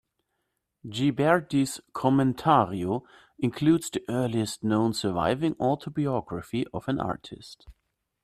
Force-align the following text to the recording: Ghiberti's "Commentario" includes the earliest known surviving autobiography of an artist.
Ghiberti's 0.87 1.79
"Commentario" 1.93 3.03
includes 3.37 3.91
the 3.91 4.03
earliest 4.09 4.63
known 4.63 4.93
surviving 4.95 5.55
autobiography 5.59 6.65
of 6.73 6.87
an 6.89 6.99
artist. 6.99 7.67